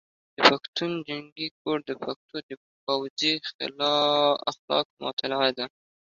د 0.35 0.37
پښتون 0.49 0.91
جنګي 1.07 1.47
کوډ 1.61 1.79
د 1.87 1.91
پښتنو 2.03 2.37
د 2.49 2.51
پوځي 2.85 3.33
اخلاقو 4.51 4.95
مطالعه 5.05 5.49
ده. 5.57 5.65